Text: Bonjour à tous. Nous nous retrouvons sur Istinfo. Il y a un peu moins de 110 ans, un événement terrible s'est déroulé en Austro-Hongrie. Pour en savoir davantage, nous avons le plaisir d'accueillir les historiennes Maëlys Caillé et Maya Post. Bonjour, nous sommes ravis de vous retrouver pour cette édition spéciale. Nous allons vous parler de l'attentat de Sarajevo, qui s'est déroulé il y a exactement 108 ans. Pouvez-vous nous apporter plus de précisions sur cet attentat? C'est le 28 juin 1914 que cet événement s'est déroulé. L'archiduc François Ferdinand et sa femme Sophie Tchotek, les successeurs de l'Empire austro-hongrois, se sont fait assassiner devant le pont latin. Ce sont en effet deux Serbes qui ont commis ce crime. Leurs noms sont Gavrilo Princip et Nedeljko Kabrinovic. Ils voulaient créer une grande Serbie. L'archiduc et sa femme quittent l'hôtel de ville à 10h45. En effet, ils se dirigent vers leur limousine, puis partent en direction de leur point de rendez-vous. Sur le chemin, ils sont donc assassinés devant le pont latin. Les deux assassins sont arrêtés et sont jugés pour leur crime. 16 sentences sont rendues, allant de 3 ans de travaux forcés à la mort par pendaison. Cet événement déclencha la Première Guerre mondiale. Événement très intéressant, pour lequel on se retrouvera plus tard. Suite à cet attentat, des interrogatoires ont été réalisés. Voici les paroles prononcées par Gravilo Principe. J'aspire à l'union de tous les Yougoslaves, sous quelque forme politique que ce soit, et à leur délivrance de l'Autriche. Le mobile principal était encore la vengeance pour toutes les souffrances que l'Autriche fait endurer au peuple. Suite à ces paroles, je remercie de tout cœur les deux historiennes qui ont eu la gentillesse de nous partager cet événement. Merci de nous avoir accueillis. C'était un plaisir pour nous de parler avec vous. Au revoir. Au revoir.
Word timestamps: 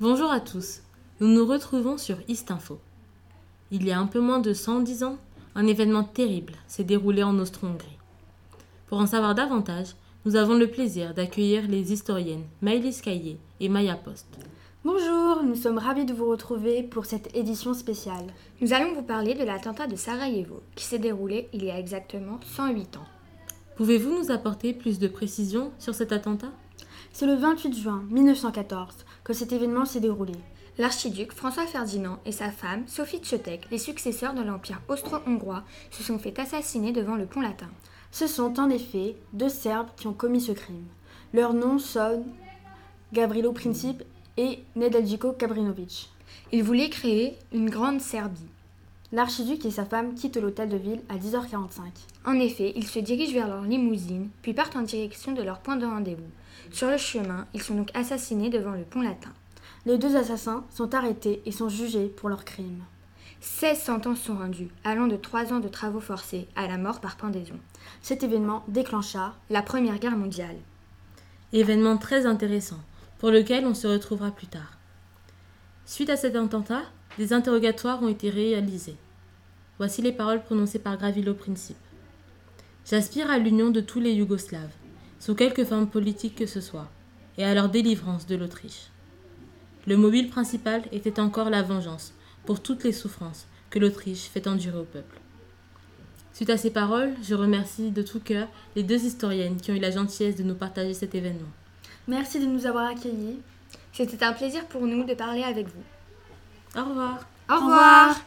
Bonjour 0.00 0.32
à 0.32 0.40
tous. 0.40 0.80
Nous 1.20 1.28
nous 1.28 1.46
retrouvons 1.46 1.98
sur 1.98 2.16
Istinfo. 2.26 2.80
Il 3.70 3.86
y 3.86 3.92
a 3.92 4.00
un 4.00 4.08
peu 4.08 4.18
moins 4.18 4.40
de 4.40 4.52
110 4.52 5.04
ans, 5.04 5.18
un 5.54 5.68
événement 5.68 6.02
terrible 6.02 6.54
s'est 6.66 6.82
déroulé 6.82 7.22
en 7.22 7.38
Austro-Hongrie. 7.38 8.00
Pour 8.88 8.98
en 8.98 9.06
savoir 9.06 9.36
davantage, 9.36 9.94
nous 10.24 10.34
avons 10.34 10.54
le 10.54 10.66
plaisir 10.66 11.14
d'accueillir 11.14 11.68
les 11.68 11.92
historiennes 11.92 12.42
Maëlys 12.60 13.02
Caillé 13.02 13.38
et 13.60 13.68
Maya 13.68 13.94
Post. 13.94 14.26
Bonjour, 14.84 15.44
nous 15.44 15.54
sommes 15.54 15.78
ravis 15.78 16.06
de 16.06 16.12
vous 16.12 16.28
retrouver 16.28 16.82
pour 16.82 17.06
cette 17.06 17.32
édition 17.36 17.72
spéciale. 17.72 18.26
Nous 18.60 18.72
allons 18.72 18.94
vous 18.94 19.02
parler 19.04 19.34
de 19.34 19.44
l'attentat 19.44 19.86
de 19.86 19.94
Sarajevo, 19.94 20.60
qui 20.74 20.86
s'est 20.86 20.98
déroulé 20.98 21.48
il 21.52 21.64
y 21.64 21.70
a 21.70 21.78
exactement 21.78 22.40
108 22.56 22.96
ans. 22.96 23.06
Pouvez-vous 23.76 24.18
nous 24.18 24.32
apporter 24.32 24.74
plus 24.74 24.98
de 24.98 25.06
précisions 25.06 25.70
sur 25.78 25.94
cet 25.94 26.10
attentat? 26.10 26.50
C'est 27.12 27.26
le 27.26 27.34
28 27.34 27.74
juin 27.76 28.04
1914 28.10 29.04
que 29.22 29.32
cet 29.32 29.52
événement 29.52 29.84
s'est 29.84 30.00
déroulé. 30.00 30.34
L'archiduc 30.78 31.32
François 31.32 31.66
Ferdinand 31.66 32.18
et 32.26 32.32
sa 32.32 32.50
femme 32.50 32.82
Sophie 32.88 33.18
Tchotek, 33.18 33.68
les 33.70 33.78
successeurs 33.78 34.34
de 34.34 34.42
l'Empire 34.42 34.80
austro-hongrois, 34.88 35.62
se 35.90 36.02
sont 36.02 36.18
fait 36.18 36.38
assassiner 36.38 36.92
devant 36.92 37.14
le 37.14 37.26
pont 37.26 37.40
latin. 37.40 37.70
Ce 38.10 38.26
sont 38.26 38.58
en 38.58 38.70
effet 38.70 39.16
deux 39.32 39.48
Serbes 39.48 39.90
qui 39.96 40.08
ont 40.08 40.12
commis 40.12 40.40
ce 40.40 40.52
crime. 40.52 40.86
Leurs 41.32 41.54
noms 41.54 41.78
sont 41.78 42.24
Gavrilo 43.12 43.52
Princip 43.52 44.02
et 44.36 44.64
Nedeljko 44.74 45.32
Kabrinovic. 45.32 46.10
Ils 46.50 46.64
voulaient 46.64 46.90
créer 46.90 47.38
une 47.52 47.70
grande 47.70 48.00
Serbie. 48.00 48.48
L'archiduc 49.14 49.64
et 49.64 49.70
sa 49.70 49.84
femme 49.84 50.16
quittent 50.16 50.38
l'hôtel 50.38 50.68
de 50.68 50.76
ville 50.76 51.00
à 51.08 51.16
10h45. 51.16 51.82
En 52.26 52.34
effet, 52.34 52.72
ils 52.74 52.88
se 52.88 52.98
dirigent 52.98 53.32
vers 53.32 53.46
leur 53.46 53.62
limousine, 53.62 54.28
puis 54.42 54.54
partent 54.54 54.74
en 54.74 54.82
direction 54.82 55.30
de 55.30 55.42
leur 55.42 55.60
point 55.60 55.76
de 55.76 55.86
rendez-vous. 55.86 56.26
Sur 56.72 56.90
le 56.90 56.96
chemin, 56.96 57.46
ils 57.54 57.62
sont 57.62 57.76
donc 57.76 57.90
assassinés 57.94 58.50
devant 58.50 58.72
le 58.72 58.82
pont 58.82 59.02
latin. 59.02 59.30
Les 59.86 59.98
deux 59.98 60.16
assassins 60.16 60.64
sont 60.68 60.96
arrêtés 60.96 61.42
et 61.46 61.52
sont 61.52 61.68
jugés 61.68 62.08
pour 62.08 62.28
leur 62.28 62.44
crime. 62.44 62.82
16 63.40 63.78
sentences 63.78 64.20
sont 64.20 64.36
rendues, 64.36 64.72
allant 64.82 65.06
de 65.06 65.14
3 65.14 65.52
ans 65.52 65.60
de 65.60 65.68
travaux 65.68 66.00
forcés 66.00 66.48
à 66.56 66.66
la 66.66 66.76
mort 66.76 67.00
par 67.00 67.16
pendaison. 67.16 67.60
Cet 68.02 68.24
événement 68.24 68.64
déclencha 68.66 69.36
la 69.48 69.62
Première 69.62 70.00
Guerre 70.00 70.16
mondiale. 70.16 70.56
Événement 71.52 71.98
très 71.98 72.26
intéressant, 72.26 72.80
pour 73.20 73.30
lequel 73.30 73.64
on 73.64 73.74
se 73.74 73.86
retrouvera 73.86 74.32
plus 74.32 74.48
tard. 74.48 74.76
Suite 75.86 76.10
à 76.10 76.16
cet 76.16 76.34
attentat, 76.34 76.82
des 77.16 77.32
interrogatoires 77.32 78.02
ont 78.02 78.08
été 78.08 78.28
réalisés. 78.28 78.96
Voici 79.78 80.02
les 80.02 80.12
paroles 80.12 80.42
prononcées 80.42 80.78
par 80.78 80.96
Gravilo 80.96 81.34
Principe. 81.34 81.76
J'aspire 82.88 83.30
à 83.30 83.38
l'union 83.38 83.70
de 83.70 83.80
tous 83.80 83.98
les 83.98 84.12
Yougoslaves, 84.12 84.74
sous 85.18 85.34
quelque 85.34 85.64
forme 85.64 85.88
politique 85.88 86.36
que 86.36 86.46
ce 86.46 86.60
soit, 86.60 86.88
et 87.38 87.44
à 87.44 87.54
leur 87.54 87.68
délivrance 87.68 88.26
de 88.26 88.36
l'Autriche. 88.36 88.90
Le 89.86 89.96
mobile 89.96 90.28
principal 90.28 90.82
était 90.92 91.18
encore 91.18 91.50
la 91.50 91.62
vengeance 91.62 92.12
pour 92.46 92.62
toutes 92.62 92.84
les 92.84 92.92
souffrances 92.92 93.46
que 93.70 93.78
l'Autriche 93.78 94.28
fait 94.28 94.46
endurer 94.46 94.78
au 94.78 94.84
peuple. 94.84 95.18
Suite 96.32 96.50
à 96.50 96.56
ces 96.56 96.70
paroles, 96.70 97.14
je 97.22 97.34
remercie 97.34 97.90
de 97.90 98.02
tout 98.02 98.20
cœur 98.20 98.48
les 98.76 98.82
deux 98.82 99.04
historiennes 99.04 99.60
qui 99.60 99.72
ont 99.72 99.74
eu 99.74 99.80
la 99.80 99.90
gentillesse 99.90 100.36
de 100.36 100.42
nous 100.42 100.54
partager 100.54 100.94
cet 100.94 101.14
événement. 101.14 101.48
Merci 102.06 102.38
de 102.38 102.46
nous 102.46 102.66
avoir 102.66 102.86
accueillis. 102.86 103.40
C'était 103.92 104.24
un 104.24 104.32
plaisir 104.32 104.66
pour 104.66 104.86
nous 104.86 105.04
de 105.04 105.14
parler 105.14 105.42
avec 105.42 105.66
vous. 105.66 106.80
Au 106.80 106.84
revoir. 106.84 107.20
Au 107.48 107.54
revoir. 107.54 108.20